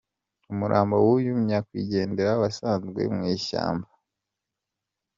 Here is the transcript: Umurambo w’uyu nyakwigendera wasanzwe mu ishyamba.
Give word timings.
Umurambo 0.51 0.95
w’uyu 1.05 1.33
nyakwigendera 1.47 2.31
wasanzwe 2.41 3.01
mu 3.15 3.23
ishyamba. 3.35 3.89